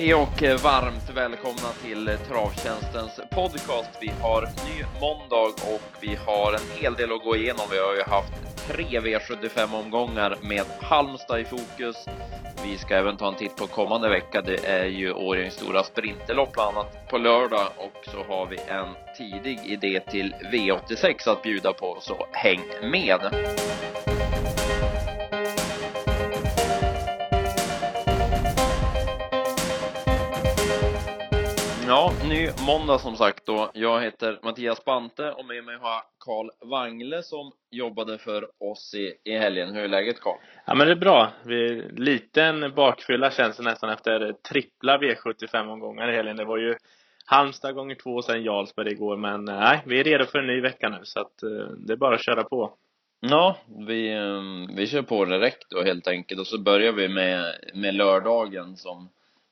[0.00, 3.90] Hej och varmt välkomna till Travtjänstens podcast.
[4.00, 7.66] Vi har ny måndag och vi har en hel del att gå igenom.
[7.70, 8.32] Vi har ju haft
[8.68, 11.96] tre V75 omgångar med Halmstad i fokus.
[12.64, 14.42] Vi ska även ta en titt på kommande vecka.
[14.42, 18.88] Det är ju Årjängs stora sprinterlopp bland annat på lördag och så har vi en
[19.16, 23.20] tidig idé till V86 att bjuda på, så häng med!
[31.88, 33.70] Ja, ny måndag som sagt då.
[33.74, 38.94] Jag heter Mattias Bante och med mig har jag Karl Wangle som jobbade för oss
[38.94, 39.74] i, i helgen.
[39.74, 40.36] Hur är läget Karl?
[40.66, 41.32] Ja men det är bra.
[41.44, 46.36] Vi, liten bakfylla känns det nästan efter trippla V75-omgångar i helgen.
[46.36, 46.76] Det var ju
[47.24, 49.16] Halmstad gånger två och sen Jarlsberg igår.
[49.16, 51.96] Men nej, vi är redo för en ny vecka nu så att uh, det är
[51.96, 52.72] bara att köra på.
[53.20, 57.54] Ja, vi, um, vi kör på direkt då helt enkelt och så börjar vi med,
[57.74, 59.08] med lördagen som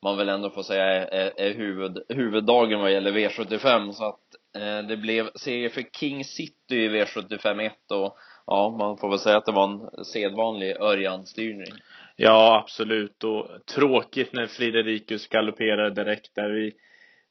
[0.06, 4.20] man väl ändå får säga är, är huvud, huvuddagen vad gäller V75 så att
[4.56, 9.18] eh, det blev seger för King City i V75 1 och ja, man får väl
[9.18, 11.72] säga att det var en sedvanlig Örjan-styrning.
[12.16, 16.50] Ja, absolut och tråkigt när Fridericus galopperade direkt där.
[16.50, 16.72] Vi,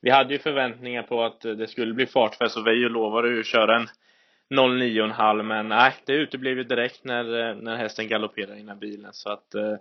[0.02, 3.46] vi hade ju förväntningar på att det skulle bli fartfest och Veijo lovade ju att
[3.46, 3.88] köra en
[4.53, 9.30] 09,5 men nej, det uteblev ju direkt när, eh, när hästen galopperade innan bilen så
[9.30, 9.76] att eh,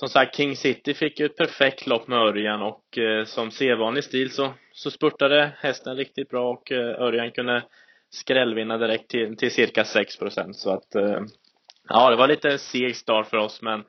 [0.00, 4.04] som sagt, King City fick ju ett perfekt lopp med Örjan och eh, som sedvanlig
[4.04, 7.62] stil så, så spurtade hästen riktigt bra och eh, Örjan kunde
[8.10, 11.20] skrällvinna direkt till, till cirka 6% så att eh,
[11.88, 13.84] ja, det var lite seg start för oss men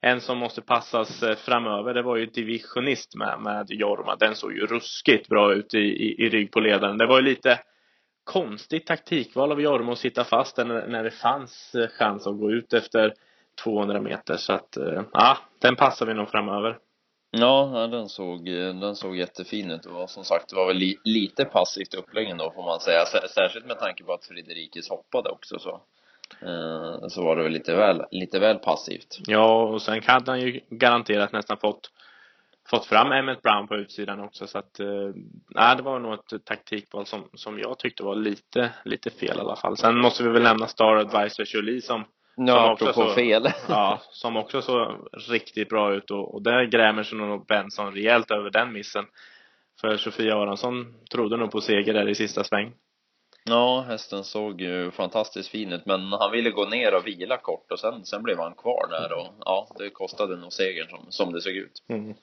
[0.00, 4.16] en som måste passas eh, framöver, det var ju Divisionist med, med Jorma.
[4.16, 6.98] Den såg ju ruskigt bra ut i, i, i rygg på ledaren.
[6.98, 7.58] Det var ju lite
[8.24, 12.50] konstigt taktikval av Jorma att sitta fast när, när det fanns eh, chans att gå
[12.50, 13.14] ut efter
[13.64, 16.78] 200 meter så att eh, ja, den passar vi nog framöver.
[17.30, 18.44] Ja, den såg,
[18.80, 22.50] den såg jättefin ut och som sagt det var väl li, lite passivt upplägg då
[22.50, 23.04] får man säga,
[23.34, 25.80] särskilt med tanke på att Friderikis hoppade också så
[26.42, 29.18] eh, så var det väl lite väl, lite väl passivt.
[29.26, 31.90] Ja, och sen kan han ju garanterat nästan fått
[32.70, 37.06] fått fram Emmet Brown på utsidan också så att eh, det var nog ett taktikval
[37.06, 39.76] som, som jag tyckte var lite, lite fel i alla fall.
[39.76, 42.04] Sen måste vi väl nämna Star Advisor Jolie som
[42.36, 43.52] Ja, som apropå så, fel.
[43.68, 48.30] ja, som också såg riktigt bra ut och, och där grämer sig nog Benson rejält
[48.30, 49.04] över den missen.
[49.80, 52.72] För Sofia Aronsson trodde nog på seger där i sista sväng.
[53.44, 57.72] Ja, hästen såg ju fantastiskt fin ut, men han ville gå ner och vila kort
[57.72, 61.32] och sen, sen blev han kvar där och ja, det kostade nog segern som, som
[61.32, 61.84] det såg ut.
[61.88, 62.14] Mm.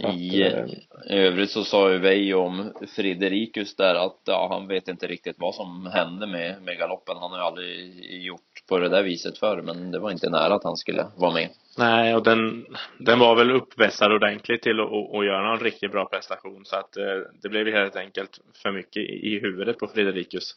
[0.00, 4.88] I att, eh, övrigt så sa ju Veijo om Friderikus där att ja, han vet
[4.88, 7.16] inte riktigt vad som hände med, med galoppen.
[7.16, 10.54] Han har ju aldrig gjort på det där viset förr, men det var inte nära
[10.54, 11.48] att han skulle vara med.
[11.78, 12.66] Nej, och den,
[12.98, 17.04] den var väl uppvässad ordentligt till att, göra en riktigt bra prestation så att eh,
[17.42, 20.56] det blev helt enkelt för mycket i huvudet på Friderikus.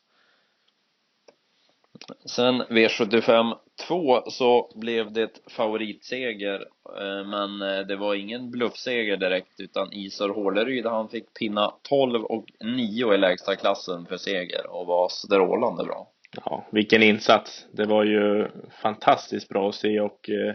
[2.25, 3.55] Sen V75
[3.87, 6.65] 2 så blev det favoritseger,
[6.99, 12.23] eh, men eh, det var ingen bluffseger direkt utan Isar Håleryd han fick pinna 12
[12.23, 16.07] och 9 i lägsta klassen för seger och var strålande bra.
[16.45, 17.67] Ja, vilken insats!
[17.71, 18.47] Det var ju
[18.81, 20.53] fantastiskt bra att se och eh,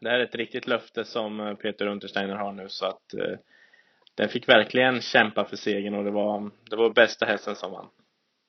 [0.00, 3.14] det här är ett riktigt löfte som eh, Peter Untersteiner har nu så att
[4.14, 7.86] den fick verkligen kämpa för segern och det var, det var bästa hästen som vann.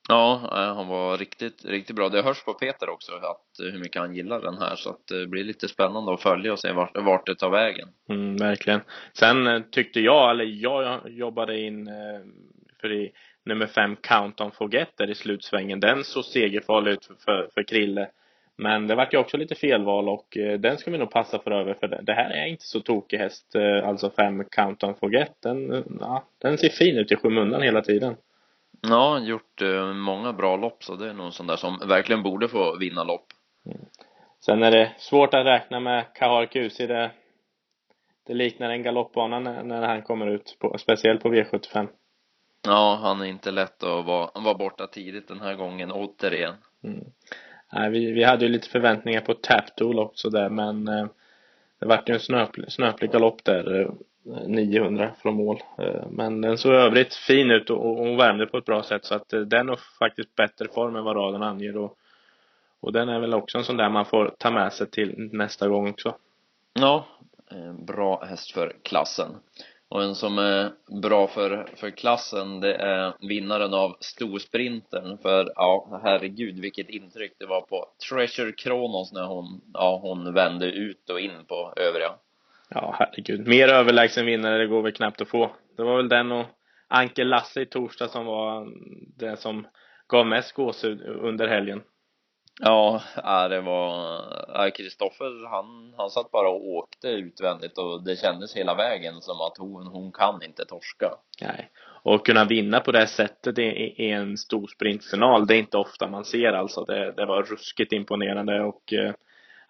[0.09, 2.09] Ja, eh, han var riktigt, riktigt bra.
[2.09, 5.11] Det hörs på Peter också att eh, hur mycket han gillar den här så att
[5.11, 7.87] eh, det blir lite spännande att följa och se vart, vart det tar vägen.
[8.09, 8.81] Mm, verkligen.
[9.13, 11.89] Sen tyckte jag, eller jag jobbade in
[12.81, 13.11] för i
[13.45, 15.79] nummer fem Count Forget där i slutsvängen.
[15.79, 18.09] Den såg segerfarlig ut för, för Krille.
[18.57, 21.73] Men det vart ju också lite felval och den ska vi nog passa för över
[21.73, 23.55] för det här är inte så tokig häst.
[23.83, 25.31] Alltså fem Count Forget.
[25.43, 28.15] Den, ja, den ser fin ut i skymundan hela tiden.
[28.81, 32.23] Ja, gjort eh, många bra lopp så det är nog en sån där som verkligen
[32.23, 33.25] borde få vinna lopp.
[33.65, 33.77] Mm.
[34.45, 36.87] Sen är det svårt att räkna med Kahar Kusi.
[36.87, 37.11] Det,
[38.27, 41.87] det liknar en galoppbana när, när han kommer ut, på, speciellt på V75.
[42.65, 46.55] Ja, han är inte lätt att vara, vara borta tidigt den här gången återigen.
[46.83, 47.05] Mm.
[47.73, 51.05] Nej, vi, vi hade ju lite förväntningar på Taptool också där men eh,
[51.79, 53.91] det vart ju en snöplig, snöplig galopp där.
[54.23, 55.63] 900 från mål.
[55.77, 59.05] Eh, men den såg i övrigt fin ut och hon värmde på ett bra sätt
[59.05, 61.97] så att eh, den har faktiskt bättre form än vad raden anger och,
[62.79, 65.67] och den är väl också en sån där man får ta med sig till nästa
[65.67, 66.15] gång också.
[66.73, 67.05] Ja,
[67.51, 69.29] eh, bra häst för klassen.
[69.89, 70.71] Och en som är
[71.01, 77.45] bra för, för klassen det är vinnaren av storsprinten för ja, herregud vilket intryck det
[77.45, 82.11] var på Treasure Kronos när hon, ja, hon vände ut och in på övriga.
[82.73, 83.47] Ja, herregud.
[83.47, 85.51] Mer överlägsen vinnare det går väl knappt att få.
[85.77, 86.45] Det var väl den och
[86.87, 88.67] Anke Lasse i torsdag som var
[89.17, 89.67] det som
[90.07, 91.81] gav mest gåshud under helgen.
[92.59, 93.01] Ja,
[93.49, 99.21] det var Kristoffer han, han satt bara och åkte utvändigt och det kändes hela vägen
[99.21, 101.11] som att hon, hon kan inte torska.
[101.41, 101.69] Nej,
[102.03, 103.61] och kunna vinna på det här sättet i,
[103.97, 106.85] i en stor sprintfinal, det är inte ofta man ser alltså.
[106.85, 109.13] Det, det var ruskigt imponerande och eh,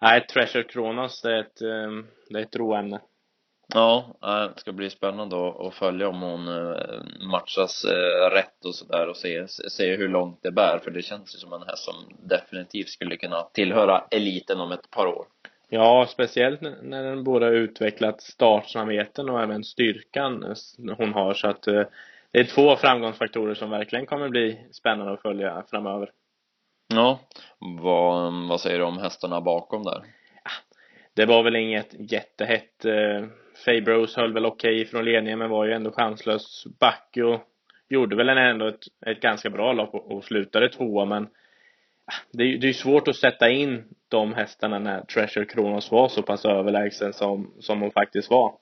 [0.02, 3.00] nej, Treasure Kronos, det är ett, eh, det är ett roämne.
[3.74, 4.16] Ja,
[4.54, 9.16] det ska bli spännande att följa om hon eh, matchas eh, rätt och sådär och
[9.16, 11.94] se, se hur långt det bär för det känns ju som en häst som
[12.28, 15.26] definitivt skulle kunna tillhöra eliten om ett par år.
[15.68, 21.62] Ja, speciellt när den både utvecklat startsnabbheten och även styrkan eh, hon har så att
[21.62, 26.10] det är två framgångsfaktorer som verkligen kommer bli spännande att följa framöver.
[26.94, 27.20] Ja,
[27.58, 30.02] vad, vad säger du om hästarna bakom där?
[30.42, 30.76] Ah,
[31.14, 33.26] det var väl inget jättehett eh,
[33.64, 36.64] Fabros höll väl okej okay från ledningen men var ju ändå chanslös.
[36.80, 37.40] Bacchio
[37.88, 41.22] gjorde väl ändå ett, ett ganska bra lopp och, slutade tvåa men
[42.06, 46.22] ah, det är ju svårt att sätta in de hästarna när Treasure Kronos var så
[46.22, 48.54] pass överlägsen som, som hon faktiskt var.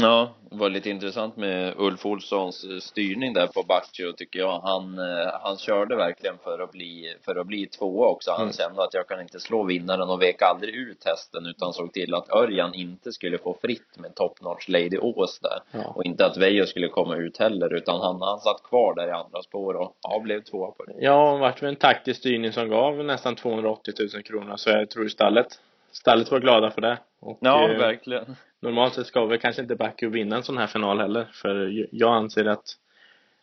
[0.00, 4.60] Ja, det var lite intressant med Ulf Olssons styrning där på Baccio tycker jag.
[4.60, 8.30] Han, eh, han körde verkligen för att bli, för att bli tvåa också.
[8.30, 8.52] Han mm.
[8.52, 12.14] kände att jag kan inte slå vinnaren och vek aldrig ut hästen utan såg till
[12.14, 15.58] att Örjan inte skulle få fritt med top notch Lady Ås där.
[15.72, 15.92] Ja.
[15.94, 19.12] Och inte att Veijo skulle komma ut heller utan han, han satt kvar där i
[19.12, 20.94] andra spår och ja, blev tvåa på det.
[20.98, 25.08] Ja, vart väl en taktisk styrning som gav nästan 280 000 kronor så jag tror
[25.08, 25.58] stallet
[25.94, 26.98] stallet var glada för det.
[27.20, 28.36] Och, ja, eh, verkligen.
[28.64, 32.14] Normalt sett ska väl kanske inte Baku vinna en sån här final heller, för jag
[32.14, 32.64] anser att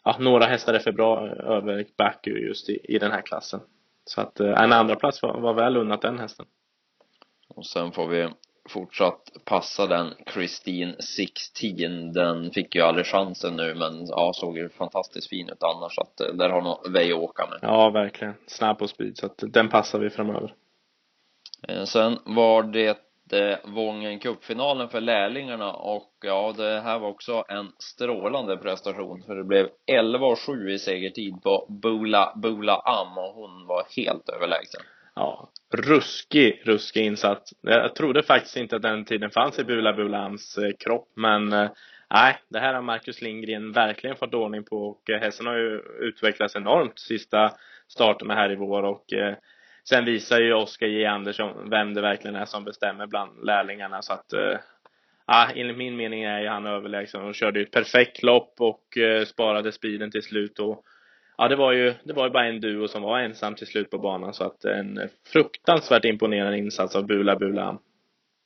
[0.03, 3.59] ja, några hästar är för bra över Baku just i, i den här klassen.
[4.05, 6.45] Så att eh, en andra plats var, var väl unnat den hästen.
[7.47, 8.29] Och sen får vi
[8.69, 14.69] fortsatt passa den Christine 16 den fick ju aldrig chansen nu men ja såg ju
[14.69, 18.33] fantastiskt fin ut annars så att eh, där har nog Vejo åka med ja verkligen
[18.47, 20.55] snabb på speed så att den passar vi framöver
[21.67, 22.97] Eh, sen var det
[23.63, 29.43] Vången Cup-finalen för lärlingarna och ja, det här var också en strålande prestation för det
[29.43, 34.81] blev 11-7 i segertid på Bula Bula Am och hon var helt överlägsen.
[35.15, 37.53] Ja, ruskig, ruskig insats.
[37.61, 41.53] Jag trodde faktiskt inte att den tiden fanns i Bula Bula Ams eh, kropp, men
[41.53, 41.69] eh,
[42.09, 45.81] nej, det här har Marcus Lindgren verkligen fått ordning på och eh, hästen har ju
[45.99, 47.51] utvecklats enormt sista
[47.87, 49.13] starterna här i vår och
[49.89, 51.05] Sen visar ju Oskar J.
[51.05, 54.57] Andersson vem det verkligen är som bestämmer bland lärlingarna så att eh,
[55.27, 57.21] Ja, enligt min mening är ju han överlägsen.
[57.21, 60.83] Och körde ju ett perfekt lopp och eh, sparade speeden till slut och
[61.37, 63.89] ja, det var ju, det var ju bara en duo som var ensam till slut
[63.89, 67.77] på banan så att en fruktansvärt imponerande insats av Bula Bula.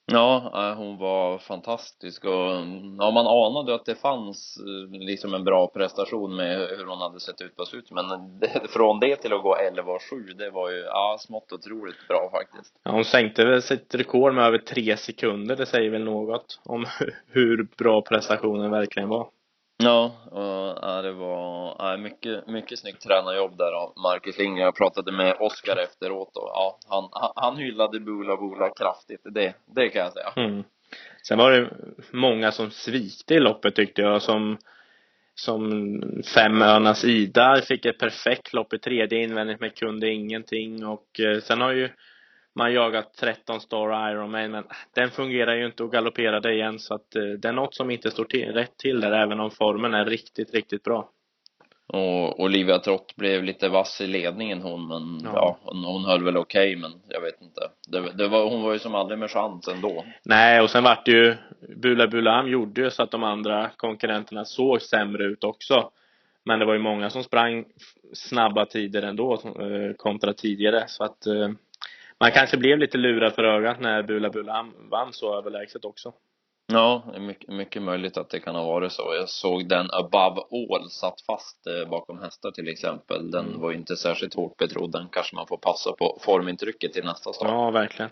[0.08, 5.34] Ja, eh, hon var fantastisk och mm, ja, man anade att det fanns eh, liksom
[5.34, 9.16] en bra prestation med hur hon hade sett ut på slutet men det, från det
[9.16, 12.74] till att gå 11,7, det var ju ja, smått otroligt bra faktiskt.
[12.84, 16.86] Ja, hon sänkte väl sitt rekord med över tre sekunder, det säger väl något om
[17.28, 19.28] hur bra prestationen verkligen var.
[19.78, 24.66] Ja, och, ja, det var ja, mycket, mycket snyggt tränarjobb där av Marcus Lindgren.
[24.66, 29.22] Jag pratade med Oskar efteråt och ja, han, han hyllade Bula Bula kraftigt.
[29.24, 30.34] Det, det kan jag säga.
[30.36, 30.64] Mm.
[31.28, 31.70] Sen var det
[32.12, 34.58] många som svikte i loppet tyckte jag som
[35.36, 36.02] som
[36.36, 41.62] Femöarnas Ida fick ett perfekt lopp i tredje invändigt men kunde ingenting och eh, sen
[41.62, 41.90] har ju
[42.56, 44.64] man jagat 13 Star Ironman men
[44.96, 48.12] den fungerar ju inte och galopperade igen så att eh, det är något som inte
[48.12, 51.10] står till, rätt till där även om formen är riktigt, riktigt bra.
[51.88, 56.24] Och Olivia Trott blev lite vass i ledningen hon men ja, ja hon, hon höll
[56.24, 57.62] väl okej okay, men jag vet inte.
[57.88, 60.06] Det, det, var, hon var ju som aldrig med chans ändå.
[60.24, 61.36] Nej och sen vart det ju
[61.76, 65.92] Bula Bulam gjorde ju så att de andra konkurrenterna såg sämre ut också.
[66.46, 67.66] Men det var ju många som sprang
[68.14, 71.50] snabba tider ändå eh, kontra tidigare så att eh,
[72.20, 76.14] man kanske blev lite lurad för ögat när Bula Bula vann så överlägset också.
[76.68, 79.14] Ja, mycket, mycket möjligt att det kan ha varit så.
[79.16, 83.32] Jag såg den Above All satt fast eh, bakom hästar till exempel.
[83.32, 83.62] Den mm.
[83.62, 84.92] var inte särskilt hårt betrodd.
[84.92, 87.50] Den kanske man får passa på formintrycket till nästa start.
[87.52, 88.12] Ja, verkligen.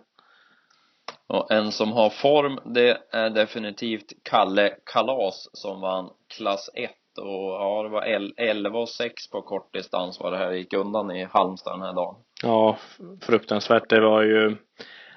[1.27, 7.53] Och en som har form, det är definitivt Kalle Kalas som vann klass 1 och
[7.53, 8.01] ja, det var
[8.37, 12.15] 11 och 6 på kortdistans vad det här gick undan i Halmstad den här dagen.
[12.43, 12.77] Ja,
[13.21, 13.89] fruktansvärt.
[13.89, 14.55] Det var ju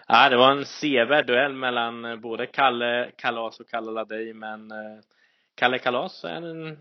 [0.08, 4.70] Ja, det var en sevärd duell mellan eh, både Kalle Kalas och Kalle Ladej, men
[4.70, 4.98] eh,
[5.54, 6.24] Kalle Kalas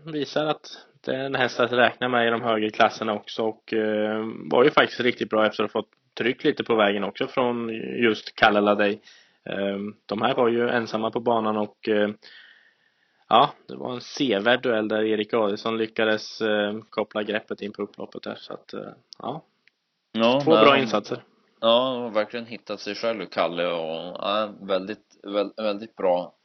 [0.04, 3.72] visar att det är en häst att räkna med i de högre klasserna också och
[3.72, 7.26] eh, var ju faktiskt riktigt bra efter att ha fått tryck lite på vägen också
[7.26, 7.68] från
[8.02, 9.00] just Kalle Ladej.
[9.44, 11.88] Ehm, de här var ju ensamma på banan och
[13.28, 16.42] ja, det var en sevärd duell där Erik Adielsson lyckades
[16.90, 18.74] koppla greppet in på upploppet där så att
[19.18, 19.42] ja,
[20.18, 21.22] ja två bra insatser.
[21.60, 26.36] Ja, verkligen hittat sig själv Kalle och ja, väldigt, väldigt, väldigt bra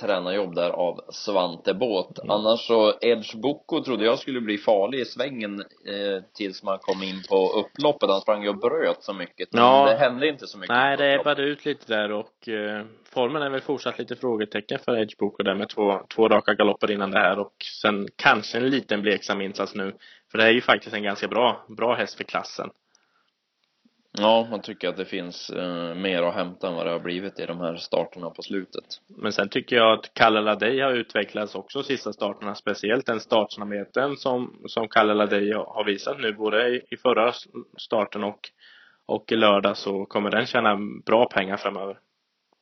[0.00, 2.18] tränarjobb där av Svante Båt.
[2.18, 2.30] Mm.
[2.30, 7.02] Annars så Edge Boko trodde jag skulle bli farlig i svängen eh, tills man kom
[7.02, 8.10] in på upploppet.
[8.10, 9.52] Han sprang ju och bröt så mycket.
[9.52, 9.86] Men ja.
[9.86, 10.76] det hände inte så mycket.
[10.76, 14.98] Nej, det ebbade ut lite där och eh, formen är väl fortsatt lite frågetecken för
[14.98, 18.70] Edge Boko där med två, två raka galopper innan det här och sen kanske en
[18.70, 19.94] liten bleksam insats nu.
[20.30, 22.70] För det är ju faktiskt en ganska bra, bra häst för klassen.
[24.12, 27.40] Ja, man tycker att det finns eh, mer att hämta än vad det har blivit
[27.40, 28.84] i de här starterna på slutet.
[29.08, 34.16] Men sen tycker jag att Kalle Ladej har utvecklats också sista starterna, speciellt den startsnabbheten
[34.16, 37.32] som, som Kalle Ladej har visat nu, både i, i förra
[37.78, 38.40] starten och,
[39.06, 41.98] och i lördag så kommer den tjäna bra pengar framöver.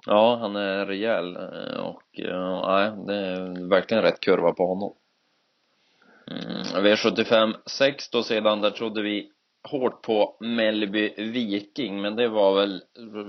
[0.06, 4.94] Ja, han är rejäl eh, och ja, det är verkligen rätt kurva på honom.
[6.30, 9.30] Mm, V75 6 då sedan, där trodde vi
[9.66, 12.82] hårt på Mellby Viking, men det var väl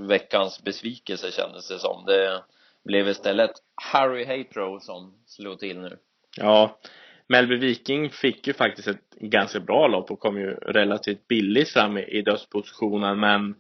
[0.08, 2.06] veckans besvikelse kändes det som.
[2.06, 2.44] Det
[2.86, 5.98] blev istället Harry Hatrow som slog till nu.
[6.38, 6.80] Ja,
[7.28, 11.98] Mellby Viking fick ju faktiskt ett ganska bra lopp och kom ju relativt billigt fram
[11.98, 13.56] i, i dödspositionen, men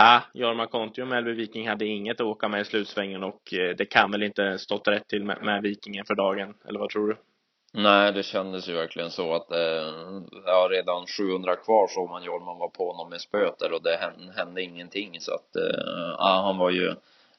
[0.00, 3.76] Ja, Jorma Kontio och Mellby Viking hade inget att åka med i slutsvängen och eh,
[3.76, 7.08] det kan väl inte stått rätt till med, med Vikingen för dagen, eller vad tror
[7.08, 7.16] du?
[7.72, 12.58] Nej, det kändes ju verkligen så att eh, ja, redan 700 kvar såg man Jorman
[12.58, 16.42] var på honom med spöet där och det hände, hände ingenting så att eh, ja,
[16.44, 16.94] han var ju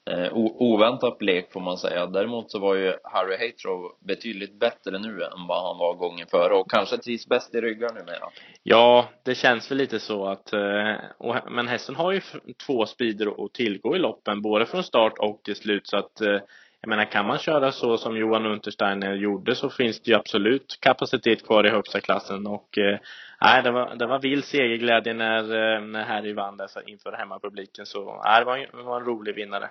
[0.05, 2.05] eh, oväntat blek får man säga.
[2.05, 6.53] Däremot så var ju Harry Hatrow betydligt bättre nu än vad han var gången före
[6.53, 8.29] och kanske trivs bäst i ryggar numera.
[8.63, 12.21] Ja, det känns väl lite så att, eh, och, men hästen har ju
[12.65, 16.39] två speeder att tillgå i loppen, både från start och till slut så att eh,
[16.81, 20.77] jag menar, kan man köra så som Johan Untersteiner gjorde så finns det ju absolut
[20.81, 25.81] kapacitet kvar i högsta klassen och eh, det var, det var vild segerglädje när, eh,
[25.81, 29.69] när Harry vann där inför hemmapubliken så nej, det var, det var en rolig vinnare.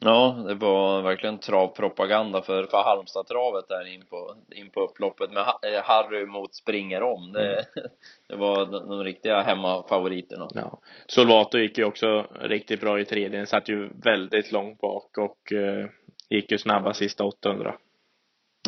[0.00, 5.40] Ja, det var verkligen travpropaganda för, för Halmstad-travet där in på, in på upploppet med
[5.40, 7.32] eh, Harry mot springer om.
[7.32, 7.64] Det, mm.
[8.28, 10.48] det var de riktiga hemmafavoriterna.
[10.54, 10.80] Ja.
[11.06, 13.38] Solvato gick ju också riktigt bra i tredje.
[13.38, 15.86] Den satt ju väldigt långt bak och eh,
[16.30, 17.74] gick ju snabba sista 800.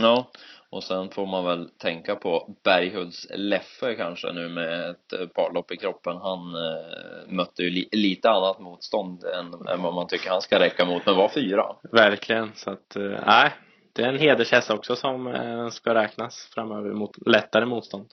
[0.01, 0.31] Ja,
[0.71, 5.73] och sen får man väl tänka på Berghults Leffe kanske nu med ett par lopp
[5.73, 6.17] i kroppen.
[6.17, 10.59] Han eh, mötte ju li lite annat motstånd än, än vad man tycker han ska
[10.59, 11.77] räcka mot, men var fyra.
[11.93, 13.53] Verkligen, så att eh, nej,
[13.93, 18.07] det är en hedershäst också som eh, ska räknas framöver mot lättare motstånd.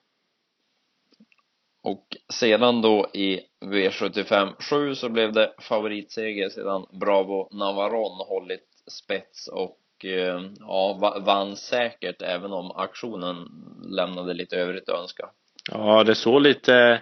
[1.84, 9.48] Och sedan då i V75 7 så blev det favoritseger sedan Bravo Navarone hållit spets
[9.48, 13.50] och eh, ja, vann säkert även om aktionen
[13.84, 15.30] lämnade lite övrigt att önska.
[15.72, 17.02] Ja, det såg lite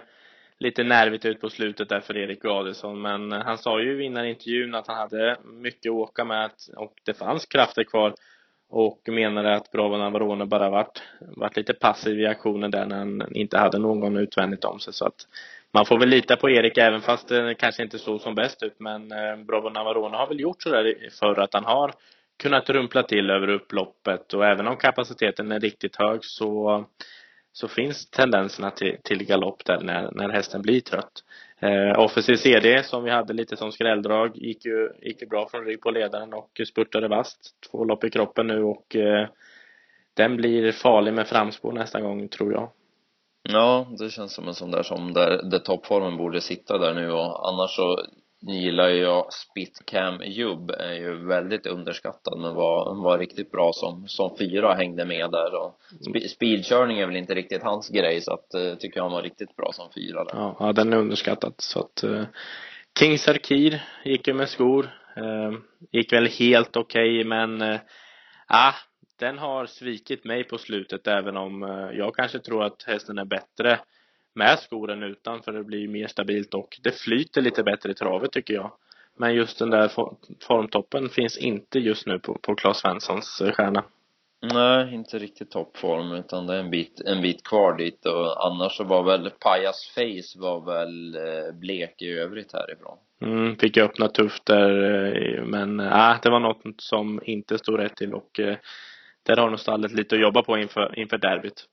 [0.58, 4.74] lite nervigt ut på slutet där för Erik Adelsson men han sa ju innan intervjun
[4.74, 8.14] att han hade mycket att åka med och det fanns krafter kvar
[8.68, 13.22] och menade att Bravo Navarone bara varit, varit lite passiv i aktionen där när han
[13.34, 15.26] inte hade någon utvändigt om sig så att
[15.74, 18.80] man får väl lita på Erik även fast det kanske inte såg som bäst ut
[18.80, 21.92] men eh, Bravo Navarone har väl gjort sådär för att han har
[22.42, 26.84] kunnat rumpla till över upploppet och även om kapaciteten är riktigt hög så
[27.52, 31.24] så finns tendenserna till, till galopp där när, när hästen blir trött.
[31.60, 35.64] Eh, Officer CD som vi hade lite som skrälldrag gick ju, gick ju bra från
[35.64, 37.40] rygg på ledaren och spurtade vast.
[37.70, 39.28] Två lopp i kroppen nu och eh,
[40.14, 42.70] den blir farlig med framspår nästa gång tror jag.
[43.42, 47.10] Ja, det känns som en sån där som där, där toppformen borde sitta där nu
[47.10, 48.04] och annars så
[48.42, 54.36] gillar jag Spitcam Jubb är ju väldigt underskattad men var, var riktigt bra som, som
[54.38, 55.80] fyra hängde med där och
[56.30, 59.56] speedkörning är väl inte riktigt hans grej så att uh, tycker jag han var riktigt
[59.56, 60.32] bra som fyra där.
[60.34, 62.24] Ja, ja den är underskattad så att uh,
[62.98, 65.58] Kings Arkir gick ju med skor uh,
[65.92, 67.80] gick väl helt okej okay, men uh,
[68.46, 68.74] ah,
[69.20, 73.24] den har svikit mig på slutet även om uh, jag kanske tror att hästen är
[73.24, 73.80] bättre
[74.34, 77.94] med skor än utan för det blir mer stabilt och det flyter lite bättre i
[77.94, 78.72] travet tycker jag.
[79.16, 79.90] Men just den där
[80.46, 83.84] formtoppen finns inte just nu på, på Claes Svenssons eh, stjärna.
[84.42, 88.76] Nej, inte riktigt toppform utan det är en bit, en bit kvar dit och annars
[88.76, 92.98] så var väl Pajas Face var väl eh, blek i övrigt härifrån.
[93.22, 97.96] Mm, fick öppna tufft där eh, men äh, det var något som inte stod rätt
[97.96, 98.40] till och
[99.22, 101.66] där har nog stallet lite att jobba på inför, inför derbyt.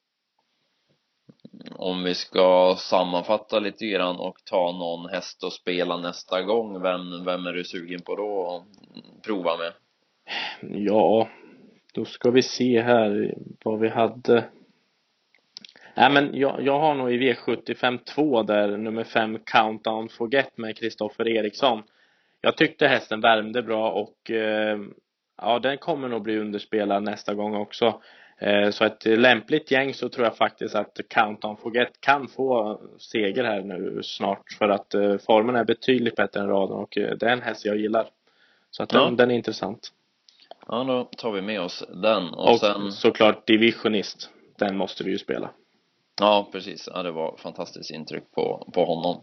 [1.71, 7.25] om vi ska sammanfatta lite grann och ta någon häst och spela nästa gång, vem,
[7.25, 9.73] vem är du sugen på då att prova med?
[10.61, 11.29] Ja,
[11.93, 14.45] då ska vi se här vad vi hade.
[15.95, 20.77] Nej men jag, jag har nog i V75 2 där nummer 5 Countdown Forget med
[20.77, 21.83] Kristoffer Eriksson.
[22.41, 24.79] Jag tyckte hästen värmde bra och eh,
[25.37, 28.01] ja, den kommer nog bli underspelad nästa gång också.
[28.37, 33.43] Eh, så ett lämpligt gäng så tror jag faktiskt att Countdown Forget kan få seger
[33.43, 37.25] här nu snart för att eh, formen är betydligt bättre än raden och eh, det
[37.25, 38.09] är en häst jag gillar.
[38.71, 39.09] Så att den, ja.
[39.09, 39.91] den är intressant.
[40.67, 42.33] Ja, då tar vi med oss den.
[42.33, 42.91] Och, och sen...
[42.91, 44.29] såklart Divisionist.
[44.57, 45.49] Den måste vi ju spela.
[46.19, 46.89] Ja, precis.
[46.93, 49.21] Ja, det var fantastiskt intryck på, på honom.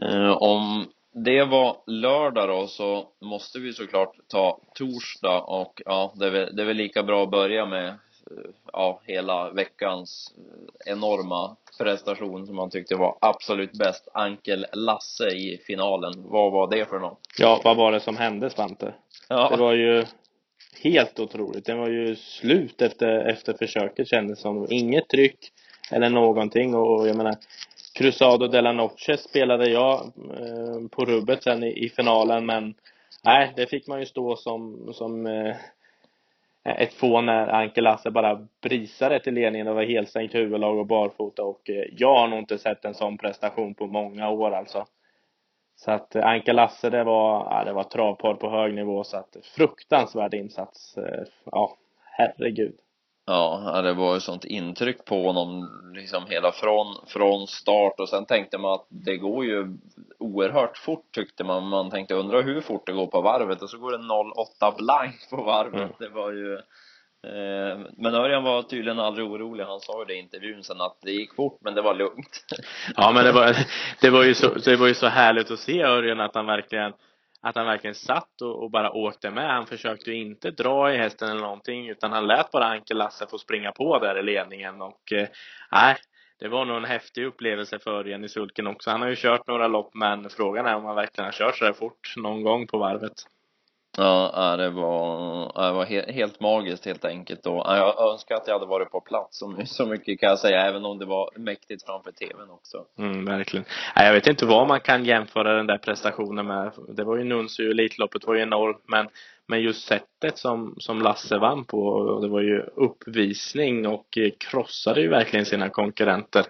[0.00, 6.26] Eh, om det var lördag då, så måste vi såklart ta torsdag och ja, det
[6.26, 7.94] är väl, det är väl lika bra att börja med eh,
[8.72, 10.34] ja, hela veckans
[10.86, 14.08] eh, enorma prestation som man tyckte var absolut bäst.
[14.14, 16.12] Ankel Lasse i finalen.
[16.16, 17.20] Vad var det för något?
[17.38, 18.94] Ja, vad var det som hände Svante?
[19.28, 19.48] Ja.
[19.50, 20.04] Det var ju
[20.82, 21.64] helt otroligt.
[21.64, 24.66] Den var ju slut efter, efter försöket kändes som.
[24.70, 25.52] Inget tryck
[25.90, 27.34] eller någonting och jag menar
[27.92, 32.74] Cruzado de la Noche spelade jag eh, på rubbet sen i, i, finalen men
[33.24, 35.56] nej, det fick man ju stå som, som eh,
[36.64, 39.66] ett få när Anke Lasse bara brisade till ledningen.
[39.66, 43.18] Det var helsänkt huvudlag och barfota och eh, jag har nog inte sett en sån
[43.18, 44.86] prestation på många år alltså.
[45.76, 49.36] Så att Anke Lasse, det var, ja, det var travpar på hög nivå så att
[49.56, 50.98] fruktansvärd insats.
[51.44, 52.74] Ja, herregud.
[53.32, 58.26] Ja, det var ju sånt intryck på honom liksom hela från, från start och sen
[58.26, 59.76] tänkte man att det går ju
[60.18, 61.68] oerhört fort tyckte man.
[61.68, 65.30] Man tänkte undra hur fort det går på varvet och så går det 0,8 blank
[65.30, 65.74] på varvet.
[65.74, 65.92] Mm.
[65.98, 66.54] Det var ju
[67.24, 69.64] eh, men Örjan var tydligen aldrig orolig.
[69.64, 72.44] Han sa ju det i intervjun sen att det gick fort, men det var lugnt.
[72.96, 73.56] Ja, men det var,
[74.00, 76.92] det var ju så, det var ju så härligt att se Örjan att han verkligen
[77.42, 79.50] att han verkligen satt och, och, bara åkte med.
[79.50, 83.26] Han försökte ju inte dra i hästen eller någonting utan han lät bara Anke Lasse
[83.26, 85.28] få springa på där i ledningen och eh,
[85.72, 85.96] nej,
[86.38, 88.90] det var nog en häftig upplevelse för Jenny Sulken också.
[88.90, 91.64] Han har ju kört några lopp men frågan är om han verkligen har kört så
[91.64, 93.12] där fort någon gång på varvet.
[93.96, 98.34] Ja, äh, det var, äh, det var helt magiskt helt enkelt och äh, jag önskar
[98.34, 101.30] att jag hade varit på plats så mycket kan jag säga, även om det var
[101.36, 102.84] mäktigt framför tvn också.
[102.98, 103.64] Mm, verkligen.
[103.94, 106.72] Jag vet inte vad man kan jämföra den där prestationen med.
[106.88, 109.08] Det var ju Nunsu, Elitloppet var ju enormt, men,
[109.46, 115.00] men just sättet som, som Lasse vann på, det var ju uppvisning och eh, krossade
[115.00, 116.44] ju verkligen sina konkurrenter.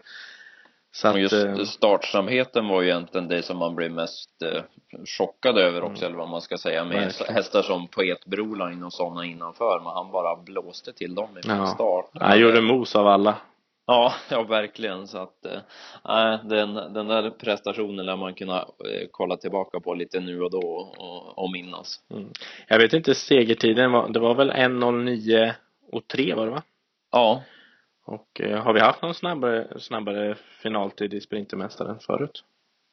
[0.93, 4.63] Så att, just eh, startsamheten var ju egentligen det som man blev mest eh,
[5.19, 6.07] chockad över också, mm.
[6.07, 7.35] eller vad man ska säga, med verkligen.
[7.35, 11.67] hästar som Poet Broline och sådana innanför, men han bara blåste till dem i ja.
[11.67, 12.11] start.
[12.15, 13.37] Han gjorde mos av alla.
[13.87, 19.37] Ja, ja verkligen så att äh, den, den där prestationen lär man kunna äh, kolla
[19.37, 22.01] tillbaka på lite nu och då och, och minnas.
[22.11, 22.29] Mm.
[22.69, 25.53] Jag vet inte segertiden, var, det var väl 1.09
[25.93, 26.63] och 3 var det va?
[27.13, 27.43] Ja.
[28.11, 32.45] Och eh, har vi haft någon snabbare, snabbare finaltid i Sprintermästaren förut?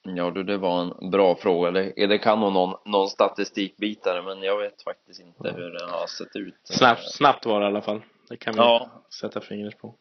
[0.04, 1.72] Ja du, det var en bra fråga.
[1.72, 6.08] Det, det kan nog någon, någon statistikbitare, men jag vet faktiskt inte hur det har
[6.08, 6.56] sett ut.
[6.64, 8.02] Snabbt, snabbt var det i alla fall.
[8.30, 8.90] Det kan vi ja.
[9.22, 9.96] sätta fingret på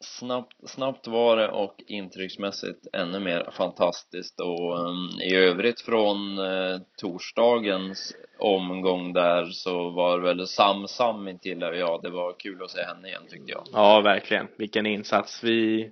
[0.00, 6.80] snabbt, snabbt var det och intrycksmässigt ännu mer fantastiskt och um, i övrigt från uh,
[7.00, 12.70] torsdagens omgång där så var det väl Sam Samin till ja, det var kul att
[12.70, 13.64] se henne igen tyckte jag.
[13.72, 14.48] Ja, verkligen.
[14.58, 15.44] Vilken insats.
[15.44, 15.90] Vi,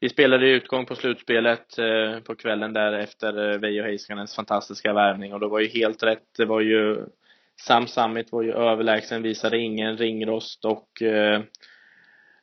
[0.00, 5.34] vi spelade utgång på slutspelet uh, på kvällen där efter uh, Veijo Heiskanens fantastiska värvning
[5.34, 6.26] och det var ju helt rätt.
[6.38, 7.06] Det var ju
[7.60, 11.40] Sam Summit var ju överlägsen, visade ingen ringrost och uh,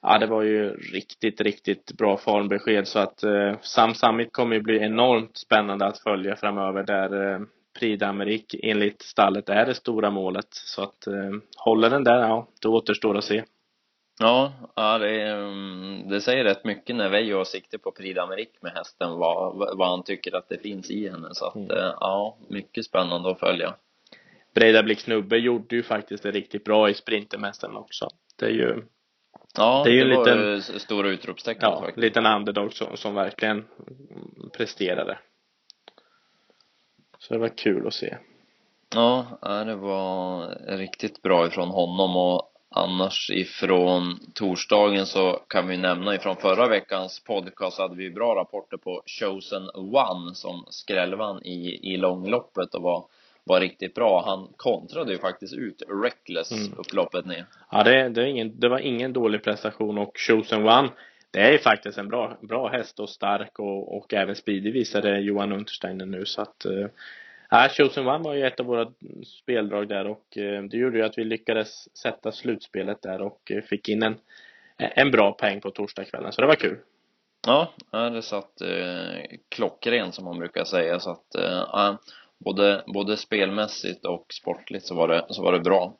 [0.02, 4.62] ja, det var ju riktigt, riktigt bra formbesked så att eh, Sam Summit kommer ju
[4.62, 7.40] bli enormt spännande att följa framöver där eh,
[7.80, 10.48] Prix d'Amérique enligt stallet är det stora målet.
[10.50, 13.44] Så att eh, håller den där, ja, då återstår att se.
[14.20, 18.58] Ja, ja det, mm, det säger rätt mycket när Veijo har sikte på Prix d'Amérique
[18.62, 21.28] med hästen, vad, vad han tycker att det finns i henne.
[21.32, 21.72] Så att, mm.
[21.72, 23.76] Eh, ja, mycket spännande att följa.
[24.56, 28.08] Breda Blick Snubbe gjorde ju faktiskt det riktigt bra i Sprintermästaren också.
[28.40, 28.84] Det är ju
[29.58, 31.98] Ja, det, är ju det var liten, stora utropstecken ja, faktiskt.
[31.98, 33.66] liten underdog som, som verkligen
[34.58, 35.20] presterade.
[37.20, 38.18] Så det var kul att se.
[38.96, 39.26] Ja,
[39.66, 46.36] det var riktigt bra ifrån honom och annars ifrån torsdagen så kan vi nämna ifrån
[46.36, 52.76] förra veckans podcast hade vi bra rapporter på Chosen One som skrällvann i, i långloppet
[52.76, 53.06] och var
[53.44, 54.24] var riktigt bra.
[54.26, 56.74] Han kontrade ju faktiskt ut Reckless mm.
[56.78, 57.46] upploppet ner.
[57.72, 60.90] Ja, det, det, ingen, det var ingen dålig prestation och Chosen One
[61.32, 65.52] det är faktiskt en bra, bra häst och stark och, och även speedig visade Johan
[65.52, 66.66] Untersteiner nu så att
[67.52, 68.92] äh, Chosen One var ju ett av våra
[69.42, 73.62] speldrag där och äh, det gjorde ju att vi lyckades sätta slutspelet där och äh,
[73.62, 74.16] fick in en,
[74.78, 76.78] en bra peng på torsdagskvällen så det var kul.
[77.48, 81.96] Ja, det satt eh, klockren som man brukar säga så att eh,
[82.40, 85.94] både, både spelmässigt och sportligt så var det, så var det bra.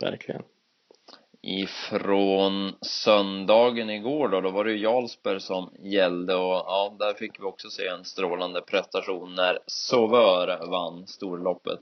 [0.00, 0.42] Verkligen
[1.46, 7.40] ifrån söndagen igår då, då var det ju Jarlsberg som gällde och ja, där fick
[7.40, 11.80] vi också se en strålande prestation när Sauveur vann storloppet.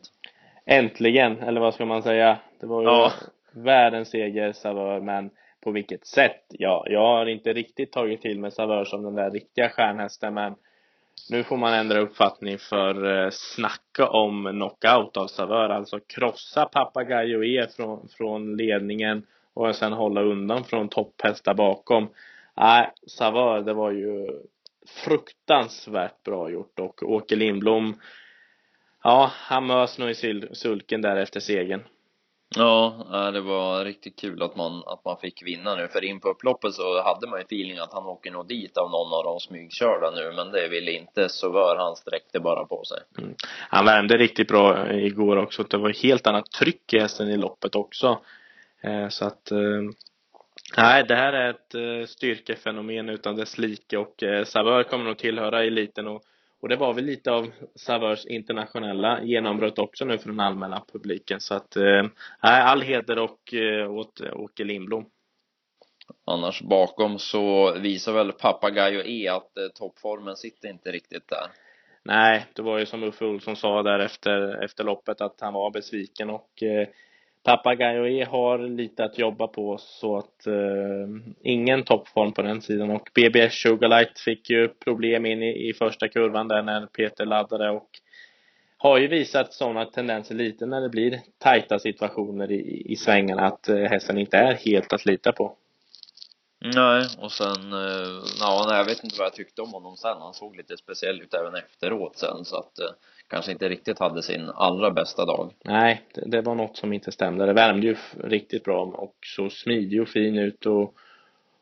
[0.66, 2.38] Äntligen, eller vad ska man säga?
[2.60, 3.12] Det var ju ja.
[3.52, 5.30] världens seger Sauveur, men
[5.60, 6.44] på vilket sätt?
[6.48, 10.54] Ja, jag har inte riktigt tagit till mig Sauveur som den där riktiga stjärnhästen, men
[11.30, 17.44] nu får man ändra uppfattning för eh, snacka om knockout av Savör, alltså krossa Papagayo
[17.44, 22.08] E från, från ledningen och sen hålla undan från topphästar bakom.
[22.56, 24.28] Nej, Savör, det var ju
[24.86, 27.94] fruktansvärt bra gjort och Åke Lindblom
[29.04, 31.82] Ja, han mös nog i sulken där efter segern.
[32.56, 36.20] Ja, eh, det var riktigt kul att man, att man fick vinna nu, för in
[36.20, 39.24] på upploppet så hade man ju feeling att han åker nog dit av någon av
[39.24, 42.98] de smygkörda nu, men det ville inte Sauveur, han sträckte bara på sig.
[43.18, 43.34] Mm.
[43.68, 47.36] Han värmde riktigt bra eh, igår också, det var helt annat tryck i hästen i
[47.36, 48.20] loppet också.
[48.82, 49.52] Eh, så att
[50.76, 56.06] Nej, det här är ett styrkefenomen utan dess like och Savör kommer nog tillhöra eliten
[56.06, 56.22] och,
[56.62, 61.40] och det var väl lite av Savörs internationella genombrott också nu för den allmänna publiken
[61.40, 61.76] så att
[62.42, 63.54] nej, all heder och
[63.88, 65.06] åt Åke Lindblom.
[66.26, 71.46] Annars bakom så visar väl Papagayo E att toppformen sitter inte riktigt där.
[72.04, 75.70] Nej, det var ju som Uffe Olsson sa där efter, efter loppet att han var
[75.70, 76.50] besviken och
[77.44, 83.10] Papagayo har lite att jobba på så att eh, ingen toppform på den sidan och
[83.14, 87.88] BBS Sugarlight fick ju problem in i, i första kurvan där när Peter laddade och
[88.76, 93.68] har ju visat sådana tendenser lite när det blir tajta situationer i, i svängarna att
[93.68, 95.56] eh, hästen inte är helt att lita på.
[96.64, 100.16] Nej, och sen, eh, ja, jag vet inte vad jag tyckte om honom sen.
[100.20, 102.90] Han såg lite speciell ut även efteråt sen så att eh,
[103.32, 105.52] kanske inte riktigt hade sin allra bästa dag.
[105.64, 107.46] Nej, det, det var något som inte stämde.
[107.46, 110.94] Det värmde ju riktigt bra och så smidig och fin ut och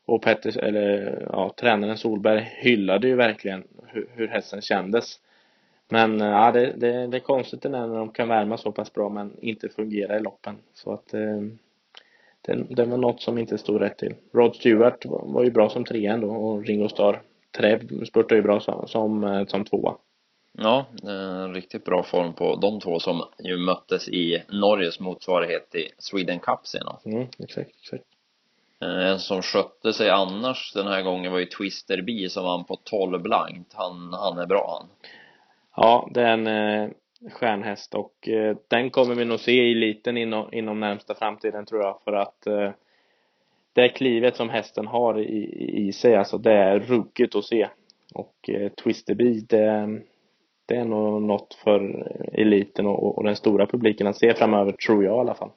[0.05, 5.19] och Petters, eller ja, tränaren Solberg hyllade ju verkligen hur, hur hästen kändes.
[5.89, 9.09] Men eh, ja, det, det, det är konstigt när de kan värma så pass bra
[9.09, 10.55] men inte fungera i loppen.
[10.73, 11.41] Så att eh,
[12.41, 14.15] det, det var något som inte stod rätt till.
[14.33, 17.21] Rod Stewart var, var ju bra som trea ändå och Ringo Starr
[17.57, 19.95] Trev spurtade ju bra som, som, eh, som tvåa.
[20.57, 25.89] Ja, en riktigt bra form på de två som ju möttes i Norges motsvarighet i
[25.97, 27.05] Sweden Cup senast.
[27.05, 28.03] Mm, exakt, exakt.
[28.81, 32.63] Eh, en som skötte sig annars den här gången var ju Twister B som vann
[32.63, 33.73] på 12 blankt.
[33.73, 34.89] Han, han är bra han.
[35.75, 36.89] Ja, det är en eh,
[37.31, 41.81] stjärnhäst och eh, den kommer vi nog se i eliten inom, inom närmsta framtiden tror
[41.81, 42.71] jag för att eh,
[43.73, 47.69] det klivet som hästen har i, i sig, alltså det är ruggigt att se.
[48.13, 50.01] Och eh, Twisterby, det,
[50.65, 55.03] det är nog något för eliten och, och den stora publiken att se framöver, tror
[55.03, 55.51] jag i alla fall.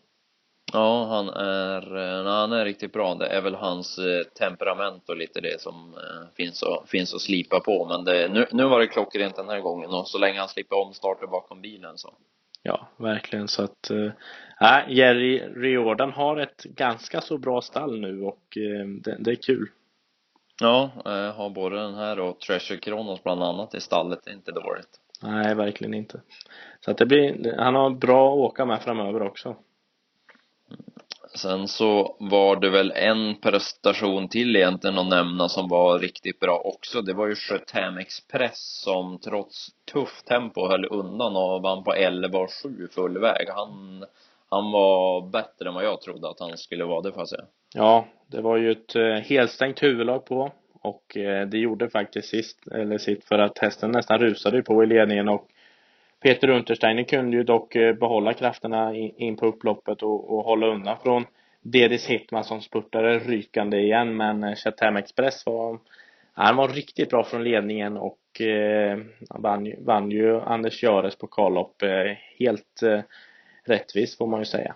[0.72, 3.14] Ja, han är, eh, han är riktigt bra.
[3.14, 7.20] Det är väl hans eh, temperament och lite det som eh, finns, att, finns att
[7.20, 7.86] slipa på.
[7.86, 10.76] Men det, nu, nu var det klockrent den här gången och så länge han slipper
[10.76, 12.14] omstarta bakom bilen så.
[12.62, 18.56] Ja, verkligen så att, äh, Jerry Riordan har ett ganska så bra stall nu och
[18.56, 19.68] äh, det, det är kul.
[20.60, 24.34] Ja, äh, har både den här och Treasure Kronos bland annat i stallet, det är
[24.34, 25.00] inte dåligt.
[25.22, 26.20] Nej, verkligen inte.
[26.80, 29.56] Så att det blir, han har bra att åka med framöver också.
[31.34, 36.58] Sen så var det väl en prestation till egentligen att nämna som var riktigt bra
[36.58, 37.02] också.
[37.02, 42.88] Det var ju Sjötam Express som trots tufft tempo höll undan och vann på 11,7
[42.92, 43.48] full väg.
[43.48, 44.04] Han,
[44.54, 47.44] han var bättre än vad jag trodde att han skulle vara, det får jag säga.
[47.74, 52.66] Ja, det var ju ett eh, helstängt huvudlag på och eh, det gjorde faktiskt sist,
[52.66, 55.48] eller sitt för att hästen nästan rusade på i ledningen och
[56.22, 60.96] Peter Untersteiner kunde ju dock eh, behålla krafterna in på upploppet och, och hålla undan
[61.02, 61.24] från
[61.62, 65.78] Dedis Hitman som spurtade rykande igen men Chatham Express var
[66.36, 68.98] han var riktigt bra från ledningen och eh,
[69.30, 73.00] vann, vann ju Anders Göres pokallopp eh, helt eh,
[73.64, 74.74] rättvist får man ju säga.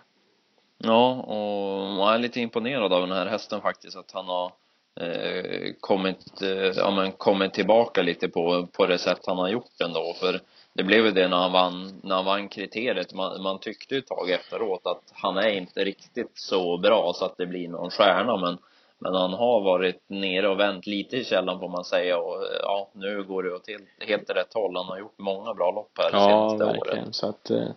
[0.79, 4.53] Ja, och jag är lite imponerad av den här hästen faktiskt att han har
[5.01, 9.81] eh, kommit, eh, ja men kommit tillbaka lite på, på det sätt han har gjort
[9.85, 10.41] ändå för
[10.73, 13.15] det blev ju det när han vann, när han vann kriteriet.
[13.15, 17.25] Man, man tyckte ju ett tag efteråt att han är inte riktigt så bra så
[17.25, 18.59] att det blir någon stjärna, men
[19.01, 22.89] men han har varit nere och vänt lite i källan får man säga och ja,
[22.93, 24.77] nu går det åt helt, helt rätt håll.
[24.77, 27.05] Han har gjort många bra lopp här ja, senaste verkligen.
[27.05, 27.15] året.
[27.15, 27.69] Så att, eh,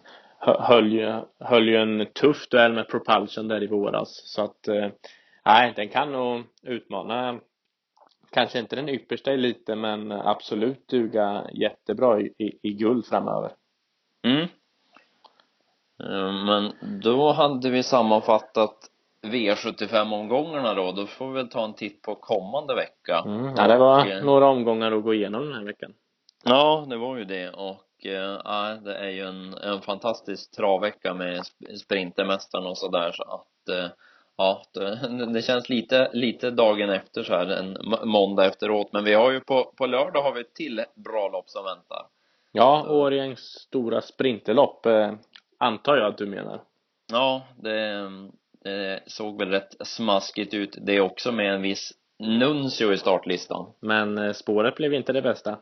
[0.42, 4.22] höll ju, höll ju en tuff duell med Propulsion där i våras.
[4.26, 4.88] Så att, eh,
[5.46, 7.40] nej, den kan nog utmana
[8.32, 13.52] kanske inte den yppersta eliten men absolut duga jättebra i, i, i guld framöver.
[14.24, 14.48] Mm.
[16.04, 18.78] Eh, men då hade vi sammanfattat
[19.24, 23.24] V75-omgångarna då, då får vi väl ta en titt på kommande vecka.
[23.26, 25.94] Mm, ja, det var och, eh, några omgångar att gå igenom den här veckan.
[26.44, 31.46] Ja, det var ju det och äh, det är ju en, en fantastisk travvecka med
[31.84, 33.90] Sprintermästaren och sådär så att äh,
[34.38, 34.64] ja,
[35.34, 39.40] det, känns lite, lite dagen efter så här, en måndag efteråt, men vi har ju
[39.40, 42.06] på, på lördag har vi ett till bra lopp som väntar.
[42.52, 45.14] Ja, Årjängs stora sprinterlopp eh,
[45.58, 46.62] antar jag att du menar.
[47.12, 48.10] Ja, det,
[48.64, 53.74] det såg väl rätt smaskigt ut det också med en viss Nuncio i startlistan.
[53.80, 55.58] Men eh, spåret blev inte det bästa.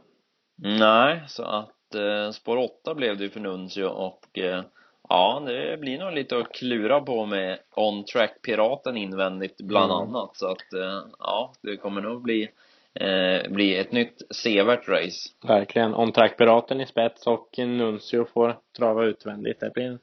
[0.58, 4.64] Nej, så att eh, spår 8 blev det ju för Nuncio och eh,
[5.10, 10.04] ja, det blir nog lite att klura på med On Track Piraten invändigt bland mm.
[10.04, 12.50] annat så att eh, ja, det kommer nog bli
[12.94, 15.30] eh, bli ett nytt sevärt race.
[15.48, 15.96] Verkligen.
[15.96, 19.60] On Track Piraten i spets och Nuncio får trava utvändigt.
[19.60, 20.00] Det blir en,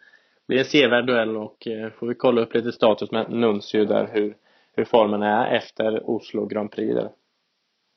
[0.48, 1.68] blir en sevärd duell och
[1.98, 4.36] får vi kolla upp lite status med Nuncio där hur,
[4.76, 7.10] hur formen är efter Oslo Grand Prix där.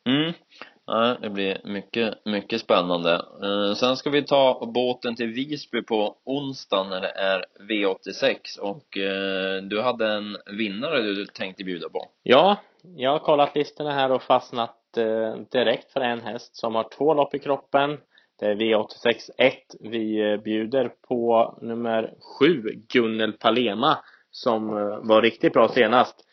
[0.09, 0.33] Mm.
[0.91, 3.13] Nej, det blir mycket, mycket spännande.
[3.43, 8.97] Eh, sen ska vi ta båten till Visby på onsdag när det är V86 och
[8.97, 12.05] eh, du hade en vinnare du tänkte bjuda på.
[12.23, 12.57] Ja,
[12.95, 17.13] jag har kollat listorna här och fastnat eh, direkt för en häst som har två
[17.13, 17.97] lopp i kroppen.
[18.39, 19.53] Det är V86 1.
[19.79, 23.97] Vi bjuder på nummer 7, Gunnel Palema,
[24.31, 24.67] som
[25.03, 26.25] var riktigt bra senast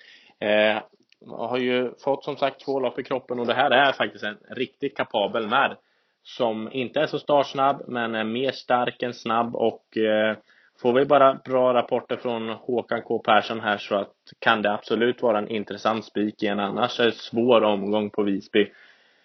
[1.27, 4.39] har ju fått som sagt två lopp i kroppen och det här är faktiskt en
[4.51, 5.77] riktigt kapabel märr
[6.23, 10.37] som inte är så startsnabb men är mer stark än snabb och eh,
[10.83, 15.23] får vi bara bra rapporter från Håkan K Persson här så att kan det absolut
[15.23, 18.73] vara en intressant spik i en annars är svår omgång på Visby.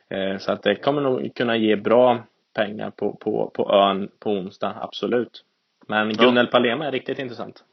[0.09, 2.23] Eh, så att det kommer nog kunna ge bra
[2.53, 5.43] pengar på, på, på ön på onsdag, absolut.
[5.87, 6.51] Men Gunnel ja.
[6.51, 7.63] Palema är riktigt intressant.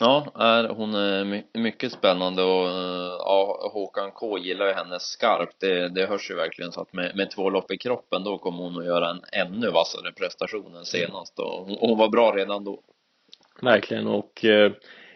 [0.00, 5.00] Ja, är, hon eh, är mycket spännande och eh, ja, Håkan K gillar ju henne
[5.00, 5.60] skarpt.
[5.60, 8.58] Det, det hörs ju verkligen så att med, med två lopp i kroppen då kommer
[8.58, 12.64] hon att göra en ännu vassare prestation än senast och hon, hon var bra redan
[12.64, 12.80] då.
[13.62, 14.72] Verkligen och eh,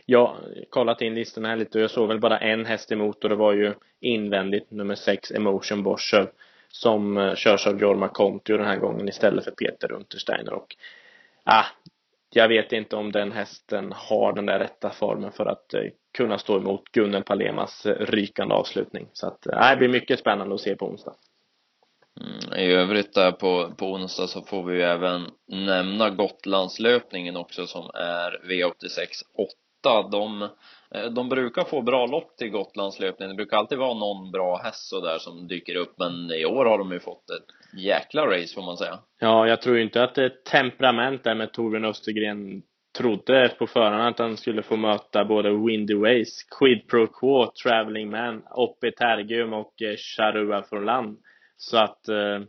[0.06, 0.36] jag
[0.70, 3.36] kollat in listorna här lite och jag såg väl bara en häst emot och det
[3.36, 6.30] var ju invändigt nummer 6 Emotion Boscher
[6.68, 10.76] som eh, körs av Jorma Kontio den här gången istället för Peter Untersteiner och
[11.44, 11.64] ah,
[12.36, 15.80] jag vet inte om den hästen har den där rätta formen för att eh,
[16.16, 19.08] kunna stå emot Gunnel Palemas eh, rykande avslutning.
[19.12, 21.14] Så att, eh, det blir mycket spännande att se på onsdag.
[22.20, 27.66] Mm, I övrigt där på, på onsdag så får vi ju även nämna Gotlandslöpningen också
[27.66, 29.06] som är V86
[29.38, 29.52] 8.
[30.10, 30.42] De
[30.90, 33.36] eh, de brukar få bra lopp till Gotlandslöpningen.
[33.36, 36.64] Det brukar alltid vara någon bra häst så där som dyker upp, men i år
[36.64, 38.98] har de ju fått ett jäkla race får man säga.
[39.20, 42.62] Ja, jag tror inte att det är temperament där med Torbjörn Östergren
[42.98, 48.10] trodde på förhand att han skulle få möta både Windy Ways, Quid Pro Quo, Traveling
[48.10, 51.18] Man, Oppi Tergium och eh, Charua från land.
[51.56, 52.40] Så att eh,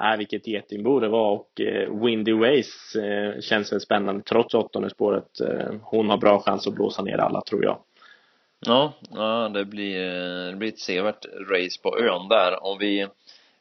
[0.00, 4.90] äh, vilket getingbo det var och eh, Windy Ways eh, känns väl spännande trots åttonde
[4.90, 5.40] spåret.
[5.40, 7.78] Eh, hon har bra chans att blåsa ner alla tror jag.
[8.66, 13.06] Ja, ja det blir, eh, det blir ett sevärt race på ön där och vi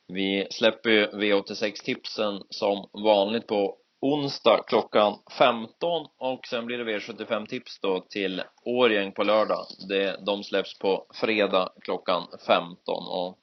[0.08, 7.80] vi släpper ju V86-tipsen som vanligt på onsdag klockan 15 och sen blir det V75-tips
[7.82, 9.65] då till Årjäng på lördag.
[9.89, 12.76] Det, de släpps på fredag klockan 15
[13.08, 13.38] och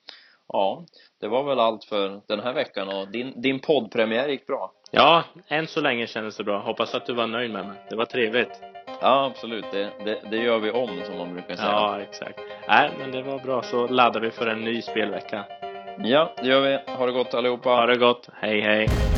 [0.53, 0.85] ja,
[1.21, 4.73] det var väl allt för den här veckan och din, din poddpremiär gick bra.
[4.91, 6.59] Ja, än så länge kändes det bra.
[6.59, 7.77] Hoppas att du var nöjd med mig.
[7.91, 8.61] Det var trevligt.
[9.01, 9.65] Ja, absolut.
[9.73, 11.69] Det, det, det gör vi om, som man brukar säga.
[11.69, 12.41] Ja, exakt.
[12.69, 13.63] Nej, men det var bra.
[13.63, 15.45] Så laddar vi för en ny spelvecka.
[15.99, 16.93] Ja, det gör vi.
[16.93, 17.71] Ha det gott allihopa.
[17.71, 18.29] Ha det gott.
[18.41, 19.12] Hej, hej.